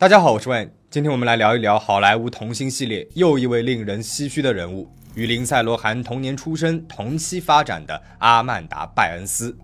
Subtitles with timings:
[0.00, 9.58] 大家好，我是 Wayne，今天我们来聊一聊好莱坞童星系列又一位令人唏嘘的人物，与林赛·罗韩同年出生、同期发展的阿曼达·拜恩斯。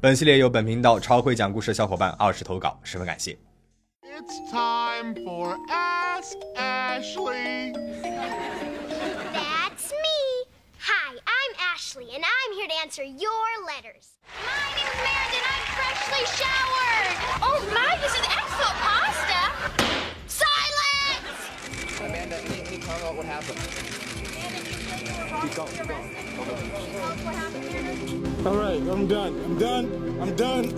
[0.00, 3.36] 本系列由本频道超会讲故事的小伙伴二十投稿，十分感谢。
[4.00, 7.74] It's time for Ask Ashley.
[9.34, 10.48] That's me.
[10.78, 14.16] Hi, I'm Ashley, and I'm here to answer your letters.
[14.40, 15.44] My name is Meriden.
[15.44, 17.12] I'm freshly showered.
[17.42, 19.43] Oh my, this is excellent pasta.
[22.93, 23.57] any, any comment on what happened?
[25.41, 26.09] Keep going, keep going.
[28.45, 29.33] All right, I'm done.
[29.43, 29.91] I'm done.
[30.21, 30.73] I'm done.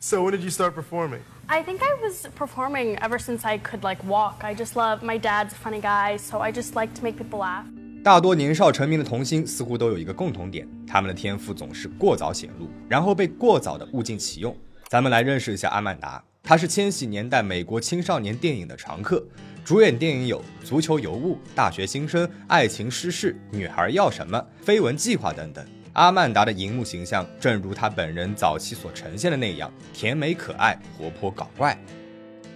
[0.00, 1.22] So when did you start performing?
[1.48, 4.42] I think I was performing ever since I could like walk.
[4.44, 7.40] I just love my dad's a funny guy, so I just like to make people
[7.40, 7.66] laugh.
[8.04, 14.56] 大多年少成名的童星似乎都有一个共同点，他们的天赋总是过早显露，然后被过早的物尽其用。
[14.91, 19.25] 咱们来认识一下阿曼达，她是千禧年代美国青少年电影的常客，
[19.63, 24.37] 主演电影有《足球尤物》《大学新生》《爱情失事》《女孩要什么》
[24.69, 25.65] 《绯闻计划》等等。
[25.93, 31.81] 阿曼达的荧幕形象，正如她本人早期所呈现的那样，甜美可爱、活泼搞怪。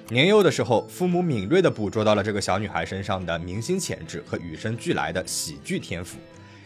[0.09, 6.17] 年幼的时候，父母敏锐地捕捉到了这个小女孩身上的明星潜质和与生俱来的喜剧天赋。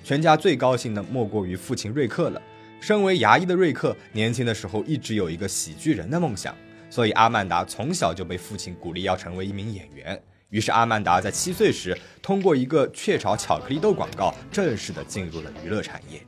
[0.03, 2.41] 全家最高兴的莫过于父亲瑞克了。
[2.79, 6.55] 身为牙医的瑞克，年轻的时候一直有一个喜剧人的梦想，
[6.89, 10.21] 所以阿曼达从小就被父亲鼓励要成为一名演员。
[10.49, 16.19] 于是，阿曼达在七岁时，通过一个雀巢巧克力豆广告，正式的进入了娱乐产业。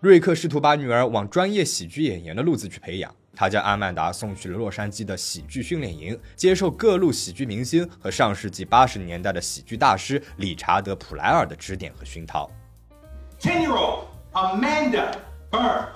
[0.00, 12.50] 瑞克试图把女儿往专业喜剧演员的路子去培养，他将阿曼达送去了洛杉矶的喜剧训练营，接受各路喜剧明星和上世纪八十年代的喜剧大师理查德·普莱尔的指点和熏陶。
[13.40, 15.10] 10-year-old Amanda
[15.50, 15.88] 二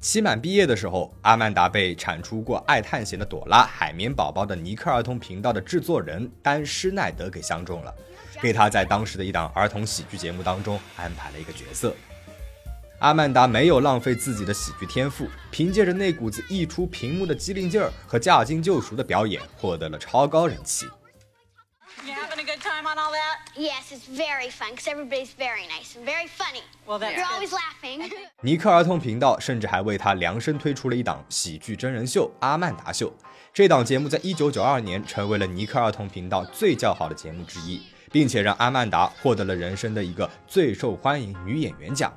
[0.00, 7.92] 期满毕业的时候，阿曼达被产出过《爱探险的朵拉》《海绵宝宝》的尼克儿童频道的制作人丹·施奈德给相中了，
[8.40, 11.92] 给他在当时的一档儿童喜剧节目当中安排了一个角色。
[13.00, 20.84] 阿曼达没有浪费自己的喜剧天赋，凭借着那股子溢出屏幕的机灵劲儿和驾轻就熟的表演，获得了超高人气。
[22.04, 23.38] You having a good time on all that?
[23.56, 26.60] Yes, it's very fun because everybody's very nice and very funny.
[26.86, 28.10] Well, that's You're always laughing.
[28.42, 33.08] 尼克儿童频道甚至还为他量身推出了一档喜剧真人秀《阿曼达秀》。
[33.54, 37.80] 这档节目在一九九二年成为了尼克儿童频道最叫好的节目之一，
[38.12, 42.12] 并且让阿曼达获得了人生的一个最受欢迎女演员奖。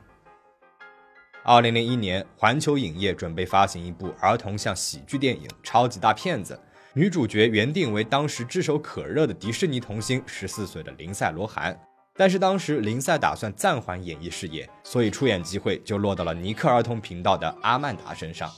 [1.45, 6.53] 2001年，环球影业准备发行一部儿童向喜剧电影《超级大骗子》，
[6.93, 11.77] 女主角原定为当时炙手可热的迪士尼童星14岁的林赛·罗韩。
[12.15, 18.49] 但是当时林赛打算暂缓演艺事业，所以出演机会就落到了尼克儿童频道的阿曼达身上。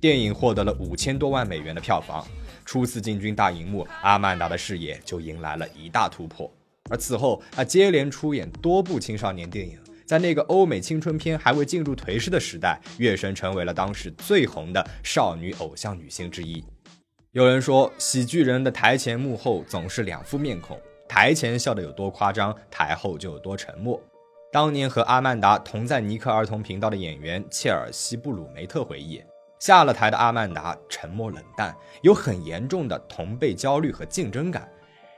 [0.00, 2.26] 电影获得了五千多万美元的票房，
[2.64, 6.50] 初次进军大荧幕，阿曼达的事业就迎来了一大突破。
[6.88, 9.78] 而此后，她接连出演多部青少年电影，
[10.12, 16.62] 在那个欧美青春片还未进入颓势的时代，月神成为了当时最红的少女偶像女星之一。
[17.30, 20.78] 有人说，喜剧人的台前幕后总是两副面孔。
[21.08, 23.98] 台前笑得有多夸张，台后就有多沉默。
[24.52, 29.18] 当年和阿曼达同在尼克儿童频道的演员切尔西·布鲁梅特回忆，
[29.60, 34.70] 下了台的阿曼达沉默冷淡，有很严重的同辈焦虑和竞争感。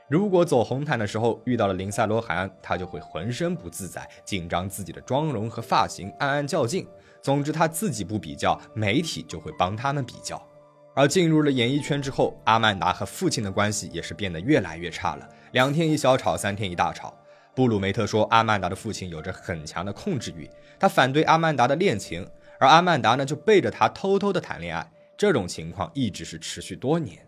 [0.07, 6.87] 如果走红毯的时候遇到了林赛·罗韩，他就会浑身不自在，紧张自己的妆容和发型，暗暗较劲。
[7.23, 10.39] 总之，他自己不比较，媒体就会帮他们比较。
[10.93, 15.27] 而进入了演艺圈之后，阿曼达和父亲的关系也是变得越来越差了。
[15.53, 17.11] 两天一小吵，三天一大吵。
[17.55, 20.47] 布鲁梅特说，阿曼达的父亲有着很强的控制欲，
[20.79, 22.29] 他反对阿曼达的恋情，
[22.59, 24.87] 而阿曼达呢就背着他偷偷的谈恋爱。
[25.17, 27.24] 这种情况一直是持续多年。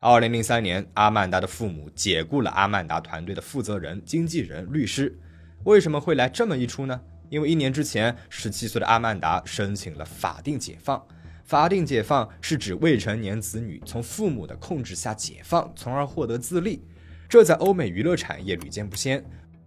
[0.00, 5.18] 二零零三年，阿曼达的父母解雇了阿曼达团队的负责人、经纪人、律师。
[5.64, 7.00] 为什么会来这么一出呢？
[7.28, 11.04] 因为一年之前，十七岁的阿曼达申请了法定解放。
[11.42, 16.80] 法定解放是指未成年子女从父母的控制下解放，从而获得自立。
[17.28, 19.24] 这在欧美娱乐产业屡见不鲜。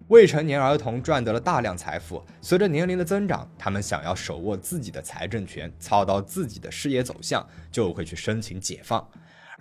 [0.08, 9.06] 未成年儿童赚得了大量财富，随着年龄的增长，他们想要手握自己的财政权，操刀自己的事业走向，就会去申请解放。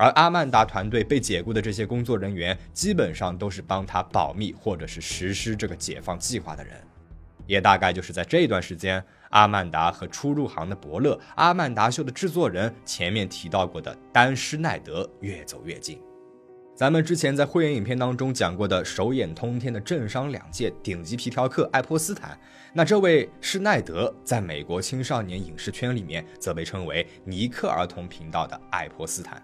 [0.00, 6.72] 而阿曼达团队被解雇的这些工作人员，基本上都是帮他保密或者是实施这个解放计划的人。
[7.46, 16.00] 也大概就是在这段时间，阿曼达和初入行的伯乐，《阿曼达秀》的制作人前面提到过的丹·施耐德越走越近。
[16.74, 22.40] 咱们之前在会员影片当中讲过的手眼通天的政商两界顶级皮条客爱泼斯坦，
[22.72, 29.42] 那这位施耐德在美国青少年影视圈里面则被称为尼克儿童频道的爱泼斯坦。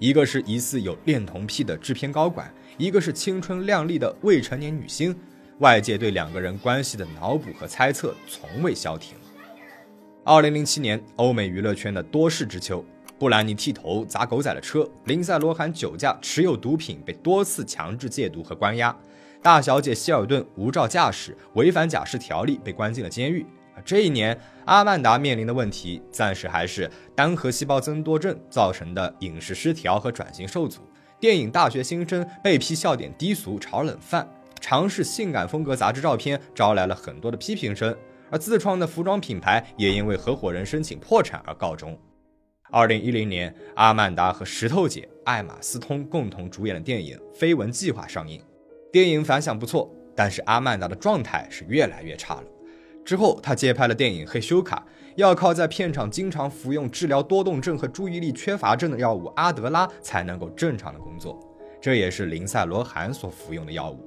[0.00, 5.14] 一个是疑似有恋童癖的制片高管，一个是青春靓丽的未成年女星，
[5.58, 9.14] 外界对两个人关系的脑补和猜测从未消停。
[10.24, 12.82] 二零零七年，欧美娱乐圈的多事之秋。
[13.18, 18.96] 布兰妮剃头砸狗仔的车，林赛·罗韩酒驾持有毒品被多次强制戒毒和关押，
[19.42, 23.44] 大小姐希尔顿无照驾驶违反假释条例被关进了监狱。
[23.84, 30.80] 这一年，阿曼达面临的问题暂时还是单核细胞增多症造成的饮食失调和转型受阻。
[31.18, 34.28] 电影《大学新生》被批笑点低俗、炒冷饭，
[34.60, 37.96] 尝试性感风格杂志照片招来了很多的批评声，
[38.30, 41.98] 而自创的服装品牌也因为合伙人申请破产而告终。
[42.70, 48.42] 二零一零年，阿曼达和石头姐艾玛斯通共同主演的电影《绯闻计划》上映，
[48.92, 52.44] 电影反响不错，但是阿曼达的状态是越来越差了。
[53.10, 54.86] 之后，他接拍了电影《黑修卡》，
[55.16, 61.36] 要靠在片场经常服用治疗多动症和注意力缺乏症的药物阿德拉才能够正常的工作，
[61.80, 63.98] 这也是林赛·罗韩所服用的药物。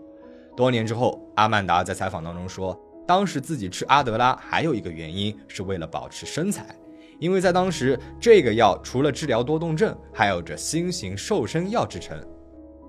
[0.56, 6.74] 多年之后，阿曼达在采访当中说，当时自己吃阿德拉还有一个原因是为了保持身材。
[7.20, 12.18] 因为在当时，这个药除了治疗多动症，还有着新型瘦身药之称。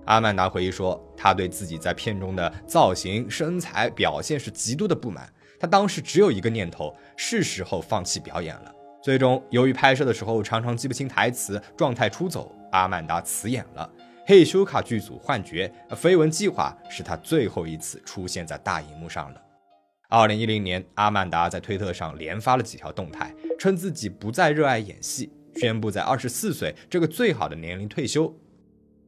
[0.04, 5.28] 阿曼达回忆说，他对自己在片中的造型、身材表现是极度的不满。
[5.64, 8.74] 他当时只有一个念头：是时候放弃表演了。
[9.02, 13.90] 最终，由于拍摄的时候常常记不清台词，状态出走，阿曼达辞演了。
[14.26, 19.40] 嘿修卡剧组换角，绯闻计划是他最后一次出现在大荧幕上了。
[20.10, 28.38] 二零一零年，阿曼达在推特上连发了几条动态，称自己不再热爱演戏，宣布在二十四岁这个最好的年龄退休。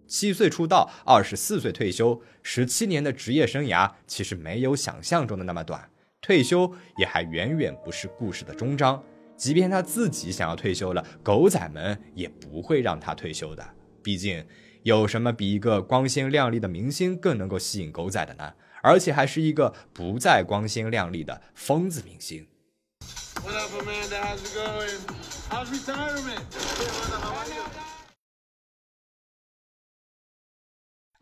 [0.06, 5.90] 七岁出道，二十四岁退休，十七年的职业生涯其实没有想象中的那么短。
[6.26, 9.00] 退休也还远远不是故事的终章，
[9.36, 13.64] 即便他自己想要退休了，狗仔们也不会让他退休的。
[14.02, 14.44] 毕竟，
[14.82, 18.52] 有什么比一个光鲜亮丽的明星更能够吸引狗仔的呢？
[18.82, 22.44] 而且还是一个不再光鲜亮丽的疯子明星。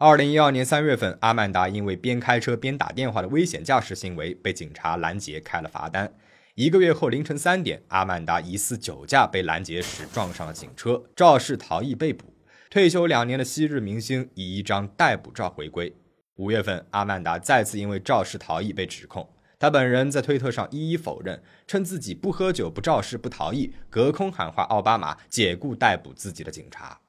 [0.06, 6.12] 二零一二年三月份，阿曼达因为边开车边打电话的危险驾驶行为被警察拦截，开了罚单。
[6.56, 12.27] 一个月后凌晨三点，阿曼达疑似酒驾被拦截时撞上了警车，肇事逃逸被捕。
[12.69, 15.97] 退休两年的昔日明星以一张逮捕照回归。
[16.35, 19.27] 五月份，阿曼达再次因为肇事逃逸被指控。
[19.59, 27.01] 他本人在推特上一一否认，称自己不喝酒、不肇事、不逃逸，隔空喊话奥巴马解雇逮捕自己的警察。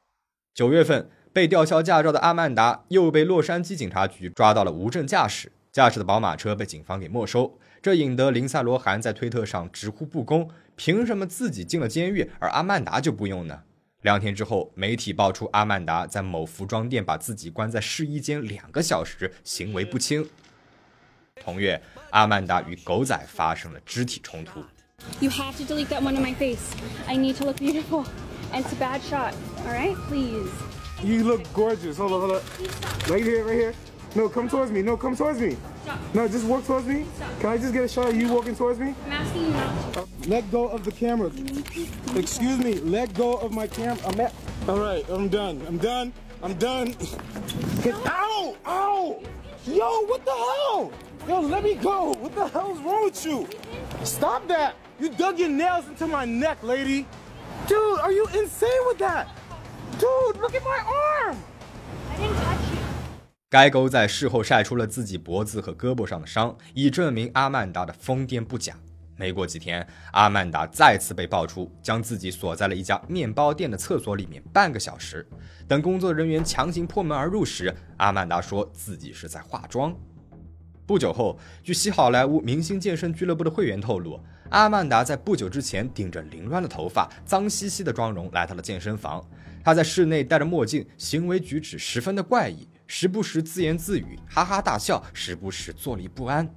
[0.53, 7.59] 九月份，被吊销驾照的阿曼达又被洛杉矶警察局抓到了无证驾驶，驾驶的宝马车被警方给没收。
[7.81, 13.63] 这引得林赛·罗韩在推特上直呼不公：凭什么自己进了监狱，而阿曼达就不用呢？
[14.03, 20.25] 两天之后，媒体爆出阿曼达在某服装店把自己关在试衣间两个小时，行为不清。
[21.43, 24.61] 同月，阿曼达与狗仔发生了肢体冲突。
[25.19, 26.71] You have to delete that one on my face.
[27.05, 28.05] I need to look beautiful.
[28.53, 29.33] And it's a bad shot.
[29.67, 30.49] All right, please.
[31.03, 31.97] You look gorgeous.
[31.97, 32.41] Hold on, hold on.
[33.11, 33.73] Right here, right here.
[34.15, 34.81] No, come towards me.
[34.81, 35.57] No, come towards me.
[36.13, 37.05] No, just walk towards me.
[37.39, 38.95] Can I just get a shot of you walking towards me?
[39.05, 40.01] I'm asking you not to.
[40.01, 41.31] Uh, let go of the camera.
[42.15, 42.75] Excuse me.
[42.75, 44.01] Let go of my camera.
[44.07, 44.33] I'm at.
[44.67, 45.61] All right, I'm done.
[45.67, 46.13] I'm done.
[46.41, 46.95] I'm done.
[47.85, 48.57] Ow!
[48.65, 49.23] Ow!
[49.65, 50.93] Yo, what the hell?
[51.27, 52.13] Yo, let me go.
[52.13, 53.47] What the hell's wrong with you?
[54.03, 54.75] Stop that.
[54.99, 57.05] You dug your nails into my neck, lady.
[57.67, 59.27] Dude, are you insane with that?
[59.99, 61.37] Dude, look at my arm.
[62.11, 62.81] I didn't touch you.
[63.49, 68.75] 该狗在事后晒出了自己脖子和胳膊上的伤，以证明阿曼达的疯癫不假。
[69.15, 75.25] 没过几天，阿曼达再次被爆出将自己锁在了一家面包店的厕所里面半个小时。
[75.65, 79.95] 等工作人员强行破门而入时，阿曼达说自己是在化妆。
[80.85, 89.25] 不久后，据西好莱坞明星健身俱乐部的会员透露，阿曼达在不久之前顶着凌乱的头发、脏兮兮的妆容来到了健身房。
[89.63, 96.47] 他在室内戴着墨镜，行为举止十分的怪异，时不时自言自语、哈哈大笑，时不时坐立不安。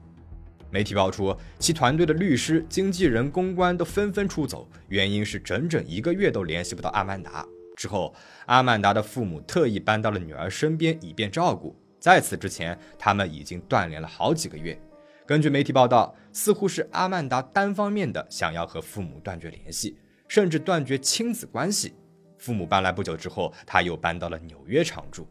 [0.70, 7.46] 媒体爆出，其团队的律师、经纪人、公关都纷纷出走，原因是整整一个月都联系不到阿曼达。
[7.74, 8.14] 之后，
[8.44, 11.74] 阿曼达的父母特意搬到了女儿身边，以便照顾。
[11.98, 14.78] 在此之前，他们已经断联了好几个月。
[15.24, 21.96] 根据媒体报道，似乎是阿曼达单方面的想要和父母断绝联系，甚至断绝亲子关系。
[22.38, 25.28] 父母搬来不久之后，他又搬到了纽约常住。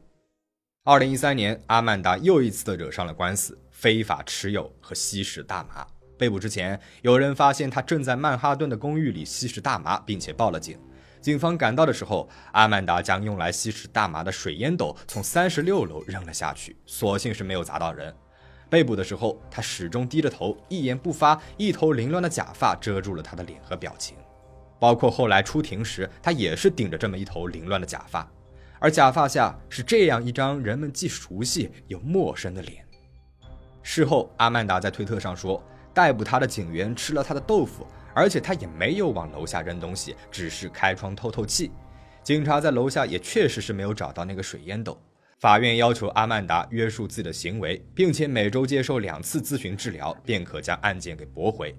[0.83, 5.87] 二零一三年，阿曼达又一次的惹上了官司，非法持有和吸食大麻。
[6.17, 10.77] 被捕之前，有人发现他正在曼哈顿的公寓里吸食大麻，并且报了警。
[11.21, 18.13] 警方赶到的时候，阿曼达将用来吸食大麻的水烟斗从三十六楼扔了下去，所幸是没有砸到人。
[18.69, 24.15] 被捕的时候，他始终低着头，一言不发，一头凌乱的假发遮住了他的脸和表情。
[24.79, 28.29] 包括后来出庭时，他也是顶着这么一头凌乱的假发，
[28.79, 32.85] 而假发下是这样一张人们既熟悉又陌生的脸。
[33.81, 41.71] 事后，阿曼达在推特上说，逮捕他的警员吃了他的豆腐，而且他也没有往楼下扔东西，只是开窗透透气。
[42.21, 44.99] 警察在楼下也确实是没有找到那个水烟斗。
[45.39, 51.75] 法院要求阿曼达约束自己的行为，并且每周接受两次咨询治疗，便可将案件给驳回。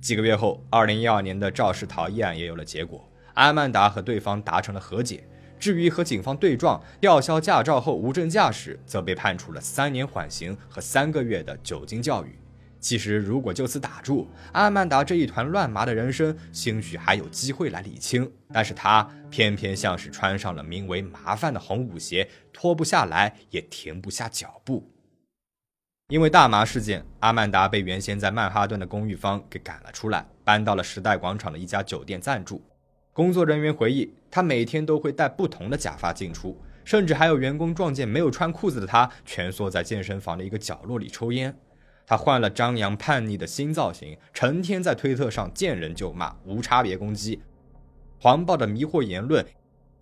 [0.00, 5.22] 几个月后，二零一二年的肇事逃逸案也有了结果，阿曼达和对方达成了和解。
[5.58, 12.38] 至于和警方对撞、吊销驾照后无证驾驶，则被判处了三年缓刑和三个月的酒精教育。
[12.84, 18.30] 其实，如果就此打住，阿曼达这一团乱麻的人生，兴许还有机会来理清。
[18.52, 24.86] 但是他偏偏像是穿上了名为“麻烦”的红舞鞋，脱不下来，也停不下脚步。
[26.08, 32.62] 因为大麻事件，阿曼达被原先在曼哈顿的公寓方给赶了出来，搬到了时代广场的一家酒店暂住。
[33.14, 41.56] 工作人员回忆，他每天都会戴不同的假发进出，甚至还有员工撞见没有穿裤子的他，蜷缩在健身房的一个角落里抽烟。
[42.06, 47.40] 他换了张扬叛逆的新造型，成天在推特上见人就骂，无差别攻击，
[48.20, 49.44] 黄暴的迷惑言论，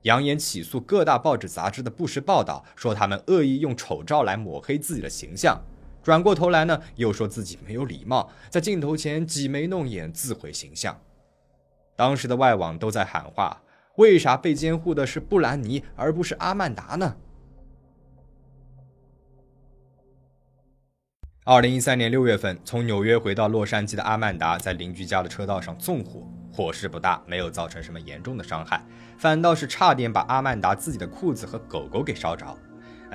[0.03, 5.61] 扬言起诉各大报纸杂志的不实报道，说他们恶意用丑照来抹黑自己的形象。
[6.03, 11.01] 转过头来呢，又说自己没有礼貌，在镜头前挤眉弄眼，自毁形象。
[11.95, 13.63] 当时的外网都在喊话：
[13.95, 17.17] 为啥被监护的是布兰妮，而不是阿曼达呢？
[21.45, 28.81] 二零一三年六月份，从纽约回到洛杉矶的阿曼达在邻居家的车道上纵火，火势不大，没有造成什么严重的伤害，
[29.19, 32.57] 反倒是差点把阿曼达自己的裤子和狗狗给烧着。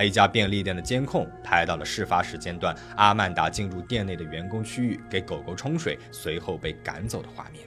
[0.04, 7.64] 一家便利店的监控拍到了事发时间段阿曼达进入店内的员工区域给狗狗冲水，随后被赶走的画面。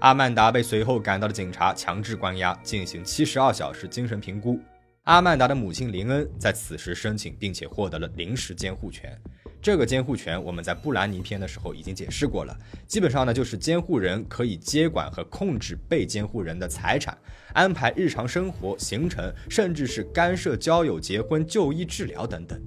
[0.00, 4.60] 阿曼达被随后赶到的警察强制关押，进行七十二小时精神评估。
[5.04, 9.20] 阿曼达的母亲林恩在此时申请并且获得了临时监护权。
[9.60, 12.56] 这个监护权我们在布兰妮篇的时候已经解释过了，
[12.86, 17.18] 基本上呢就是监护人可以接管和控制被监护人的财产，
[17.52, 22.60] 安排日常生活行程，甚至是干涉交友、结婚、就医、治疗等等。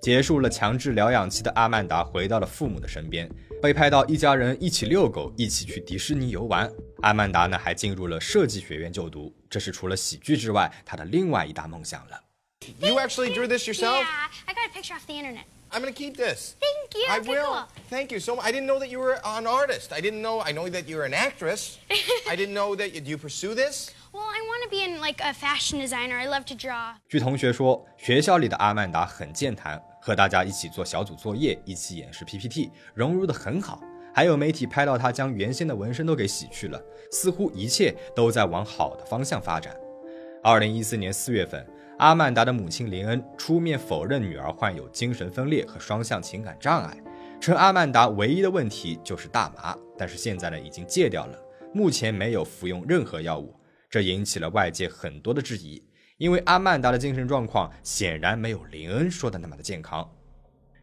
[0.00, 3.28] 结束了强制疗养期的阿曼达回到了父母的身边。
[3.60, 6.70] 被拍到一家人一起遛狗，一起去迪士尼游玩。
[7.02, 12.22] 阿曼达呢，还进入了设计学院就读，这是除了喜剧之外，他的另外一大梦想了。
[12.80, 14.02] You actually drew this yourself?
[14.02, 15.44] Yeah, I got a picture off the internet.
[15.70, 16.54] I'm gonna keep this.
[16.58, 17.06] Thank you.
[17.08, 17.66] I will.
[17.90, 18.44] Thank you so much.
[18.44, 19.92] I didn't know that you were an artist.
[19.92, 20.40] I didn't know.
[20.40, 21.78] I know that you're an actress.
[22.28, 22.94] I didn't know that.
[22.94, 23.90] You, do you pursue this?
[24.12, 26.16] Well, I want to be in like a fashion designer.
[26.16, 26.94] I love to draw.
[27.08, 33.78] 据同学说，学校里的阿曼达很健谈，和大家一起做小组作业，一起演示 PPT，融入的很好。
[34.14, 39.76] 还有媒体拍到他将原先的纹身都给洗去了，似乎一切都在往好的方向发展。
[40.42, 41.62] 二零一四年四月份，
[41.98, 46.96] 阿曼达的母亲林恩出面否认女儿患有精神分裂和双向情感障碍，
[47.38, 51.38] 称阿曼达唯一的问题就是大麻，但是现在呢已经戒掉了，
[51.74, 53.54] 目前没有服用任何药物。
[53.90, 55.82] 这引起了外界很多的质疑，
[56.18, 60.10] 因为阿曼达的精神状况显然没有林恩说的那么的健康。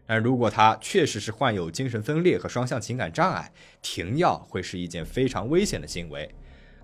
[0.08, 3.52] 但如果他确实是患有精神分裂和双向情感障碍，
[3.82, 6.34] 停药会是一件非常危险的行为。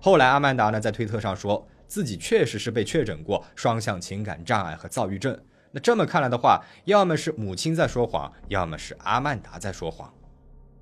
[0.00, 5.38] 后来，阿曼达呢在推特上说自己确实是被确诊过双向情感障碍和躁郁症。
[5.70, 10.12] 那这么看来的话，要么是母亲在说谎，要么是阿曼达在说谎。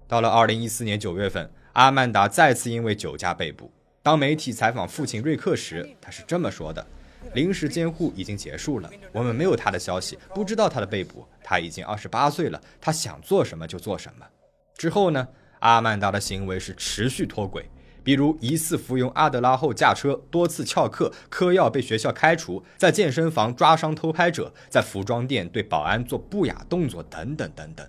[0.08, 3.70] 到了二零一四年九月份，阿曼达再次因为酒驾被捕。
[4.02, 6.84] 当媒体采访父亲瑞克时，他是这么说的
[7.34, 11.26] ：“临时监护已经结束了，我们没有他的消息，不知道他的被捕。
[11.42, 14.26] 他已经二十八岁了，他想做什么就做什么。”
[14.76, 15.28] 之后呢？
[15.60, 17.68] 阿曼达的行为是持续脱轨，
[18.02, 27.86] 比如疑似服用阿德拉后驾车，多次翘课，嗑药被学校开除，在健身房抓伤偷拍者，在服装店对保安做不雅动作等等等等。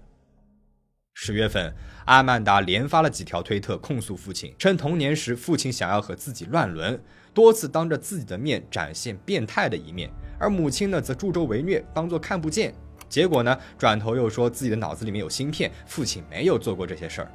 [1.13, 1.73] 十月份，
[2.07, 7.01] 阿曼达连发了几条推特控诉父亲，称童年时父亲想要和自己乱伦，
[7.33, 10.09] 多次当着自己的面展现变态的一面，
[10.39, 12.73] 而母亲呢则助纣为虐，当作看不见。
[13.09, 17.31] 结果呢，转头又说自己的脑子里面有芯片，父亲没有做过这些事儿。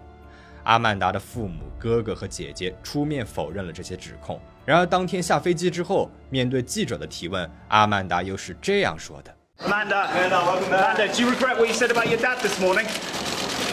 [0.64, 4.40] 阿曼达的父母、哥哥和姐姐出面否认了这些指控。
[4.64, 9.32] 然而，当天下飞机之后，面对记者的提问，阿曼达又是这样说的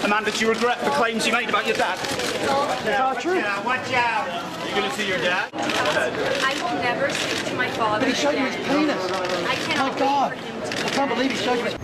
[0.04, 1.98] Amanda, do you regret the claims you made about your dad?
[1.98, 3.42] It's all true.
[3.64, 4.28] Watch out!
[4.68, 5.50] You're gonna see your dad?
[5.54, 8.06] I will never speak to my father.
[8.06, 9.00] But he showed you his penis.
[9.48, 10.32] I cannot God.
[10.32, 10.86] wait for him to.
[10.86, 11.76] I can't believe he showed you his.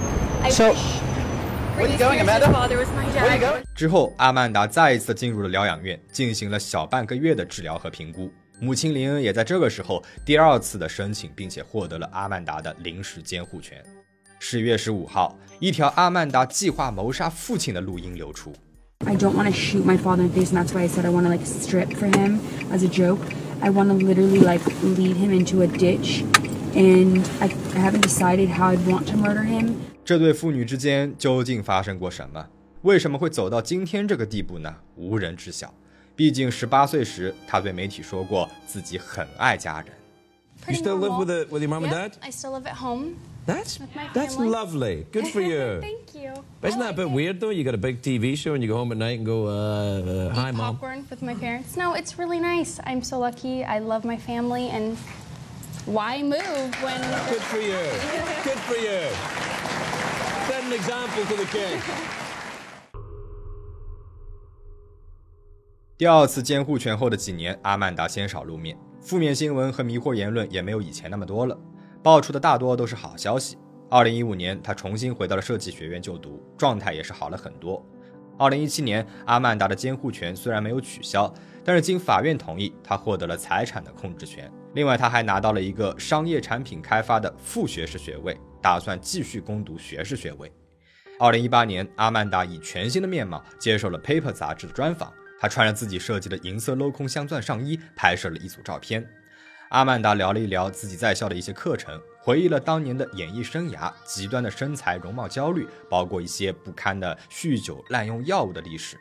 [0.44, 2.48] I So- Where are you going, Amanda?
[2.48, 3.54] His father was my Where are you dad.
[3.54, 3.64] going?
[3.74, 8.30] 之后，阿曼达再一次进入了疗养院，进行了小半个月的治疗和评估。
[8.60, 13.82] 母亲林恩也在这个时候第二次的申请，并且获得了阿曼达的临时监护权。
[14.41, 18.53] 十月十五号，一条阿曼达计划谋杀父亲的录音流出。
[19.05, 21.10] I don't want to shoot my father in the face, and that's why I said I
[21.10, 22.39] want to like strip for him
[22.72, 23.19] as a joke.
[23.60, 26.24] I want to literally like lead him into a ditch,
[26.74, 29.74] and I, I haven't decided how I'd want to murder him.
[30.05, 32.48] 这对父女之间究竟发生过什么？
[32.84, 34.74] 为什么会走到今天这个地步呢？
[34.96, 35.74] 无人知晓。
[36.15, 39.88] 毕竟十八岁时，他对媒体说过自己很爱家人。
[40.69, 42.19] You still live with a, with your mom and Yep, dad?
[42.23, 43.17] I still live at home.
[43.47, 44.49] That's with my that's family.
[44.49, 45.07] lovely.
[45.12, 45.79] Good for you.
[45.83, 46.33] Thank you.
[46.62, 47.50] But isn't that a bit weird though?
[47.50, 49.50] You got a big TV show and you go home at night and go, uh,
[49.50, 50.76] uh, hi mom.
[50.79, 51.76] Popcorn with my parents.
[51.76, 52.81] No, it's really nice.
[52.85, 53.62] I'm so lucky.
[53.62, 54.97] I love my family, and
[55.85, 57.00] why move when?
[57.29, 57.76] Good for you.
[58.49, 59.00] Good for you.
[60.49, 61.83] Set an example to the king.
[65.97, 71.58] 第二次监护权后的几年，阿曼达鲜少露面， 负面新闻和迷惑言论也没有以前那么多了，
[72.03, 73.58] 爆出的大多都是好消息。
[73.89, 77.84] 二零一五年，他重新回到了设计学院就读，状态也是好了很多。
[78.38, 84.51] 二零一七年，阿曼达的监护权虽然没有取消，但是经法院同意，他获得了财产的控制权。
[84.75, 90.51] 另外，他还拿到了一个商业产品开发的副学士学位，打算继续攻读学士学位。
[91.18, 95.12] 二零一八年，阿曼达以全新的面貌接受了《Paper》杂志的专访。
[95.39, 99.08] 她穿着自己设计的银色镂空镶钻上衣，拍摄了一组照片。
[99.69, 108.97] 阿曼达聊了一聊自己在校的一些课程，回忆了当年的演艺生涯、极端的身材容貌焦虑，包括一些不堪的酗酒、滥用药物的历史。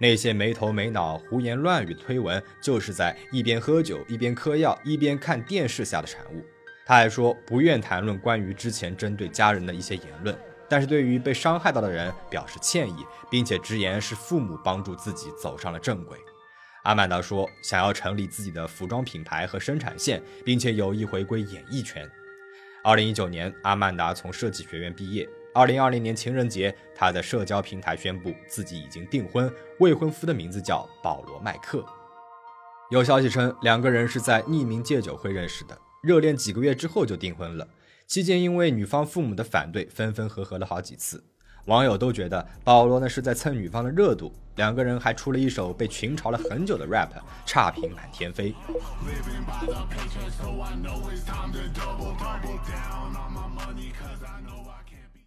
[0.00, 6.44] 那些没头没脑、胡言乱语的推文，就是在一边喝酒、一边嗑药、一边看电视下的产物。
[6.84, 10.36] 他还说不愿谈论关于之前针对家人的一些言论。
[10.70, 16.16] 但是对于被伤害到的人表示歉意，并且直言是父母帮助自己走上了正轨。
[16.84, 22.08] 阿曼达说，想要成立自己的服装品牌和生产线，并且有意回归演艺圈。
[22.84, 25.28] 二零一九年，阿曼达从设计学院毕业。
[25.52, 31.84] 二零二零年情人节，她在社交平台宣布自己已经订婚，未婚夫的名字叫保罗·麦克。
[32.90, 37.68] 有消息称，两个人是在匿名戒酒会认识的，热恋几个月之后就订婚了。
[38.10, 41.22] 期间，因为女方父母的反对，分分合合了好几次。
[41.66, 47.10] 网友都觉得保罗呢是在蹭女方的热度，两个人还出了一首被群嘲了很久的 rap，
[47.46, 48.52] 差评满天飞。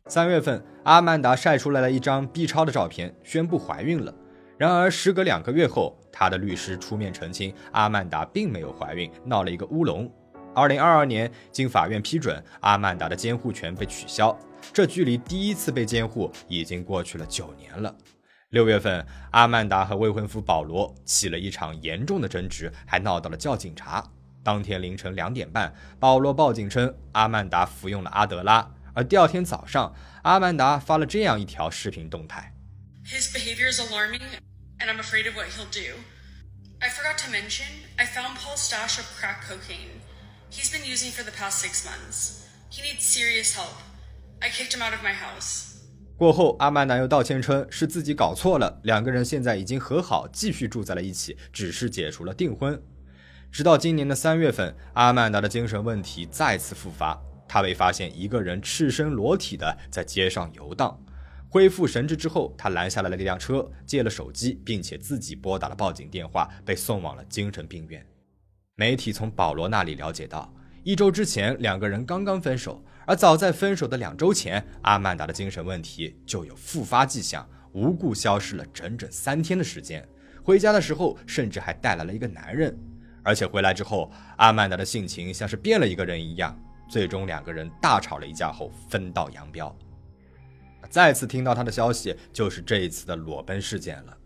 [0.07, 4.13] 三月份，阿曼达晒出来了一张 B 超的照片，宣布怀孕了。
[4.57, 10.11] 然而，时隔两个月后，她的律师出面澄清，阿曼达并没有怀孕，闹了一个乌龙。
[10.55, 14.37] 二零二二年，经法院批准，阿曼达的监护权被取消。
[14.71, 17.93] 这距离第一次被监护已经过去了九年了。
[18.49, 24.03] 六月份，阿曼达和未婚夫保罗起了一场严重的争执，还闹到了叫警察。
[24.43, 32.53] 当天凌晨两点半，保罗报警称阿曼达服用了阿德拉，而第二天早上，阿曼达发了这样一条视频动态。
[33.05, 34.21] His behavior is alarming,
[34.77, 35.97] and I'm afraid of what he'll do.
[36.79, 37.65] I forgot to mention,
[37.97, 40.02] I found Paul's stash of crack cocaine.
[40.55, 42.45] He's been using for the past six months.
[42.69, 43.73] He needs serious help.
[44.39, 45.73] I kicked him out of my house.
[46.15, 52.79] 过后，阿曼达又道歉称是自己搞错了，两个人现在已经和好，继续住在了一起，只是解除了订婚。
[53.51, 61.03] 直到今年的三月份，阿曼达的精神问题再次复发，她被发现一个人赤身裸体的在街上游荡。
[61.49, 68.05] 恢复神智之后，她拦下了那辆车，借了手机，并且自己拨打了报警电话，被送往了精神病院。
[68.75, 70.51] 媒体从保罗那里了解到，
[70.83, 80.03] 一周之前两个人刚刚分手，而早在分手的两周前，阿曼达的精神问题就有复发迹象，无故消失了整整三天的时间。
[80.43, 82.75] 回家的时候，甚至还带来了一个男人，
[83.21, 86.59] 而且回来之后，阿曼达的性情像是变了一个人一样。
[86.89, 89.75] 最终两个人大吵了一架后分道扬镳。
[90.89, 94.17] 再次听到他的消息，就是这一次的裸奔事件了。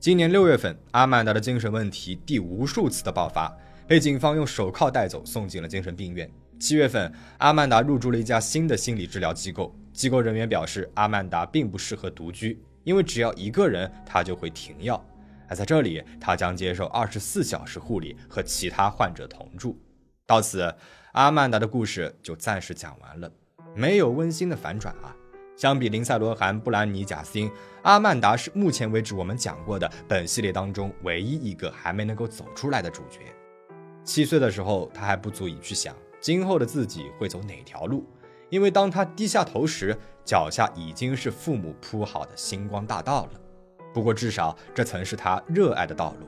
[0.00, 3.54] 今年六月份，阿曼达的精神问题第无数次的爆发，
[3.86, 6.26] 被警方用手铐带走，送进了精神病院。
[6.58, 15.04] 七月份，阿曼达入住了一家新的心理治疗机构，机构人员表示，阿曼达并不适合独居，因为只要一个人，他就会停药。
[15.46, 19.78] 而在这里，他将接受二十四小时护理和其他患者同住。
[20.24, 20.74] 到此，
[21.12, 23.30] 阿曼达的故事就暂时讲完了，
[23.76, 25.14] 没有温馨的反转啊。
[25.60, 33.18] 相比林赛·罗韩、布兰妮·贾斯汀，阿曼达是目前为止我们讲过的本系列当中唯一一个还没能够走出来的主角。
[34.02, 38.06] 七岁的时候，他还不足以去想今后的自己会走哪条路，
[38.48, 39.94] 因为当他低下头时，
[40.24, 43.32] 脚下已经是父母铺好的星光大道了。
[43.92, 46.26] 不过，至少这曾是他热爱的道路。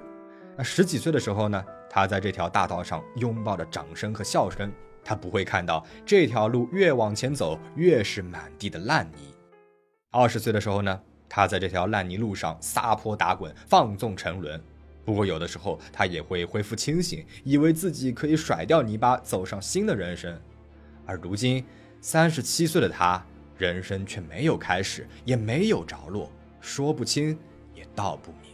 [0.59, 1.65] 那十几岁的时候呢？
[1.89, 4.71] 他在这条大道上拥抱着掌声和笑声，
[5.05, 9.35] 他不会看到这条路越往前走越是满地的烂泥。
[10.11, 11.01] 二十岁的时候呢？
[11.29, 14.63] 他在这条烂泥路上撒泼打滚，放纵沉沦。
[15.05, 20.39] 不过，有的时候他也会恢复清醒，以为自己可以甩掉泥巴，走上新的人生。
[21.07, 21.65] 而如今，
[22.01, 23.25] 三十七岁的他，
[23.57, 27.39] 人生却没有开始，也没有着落，说不清。
[27.75, 28.53] 也道不明。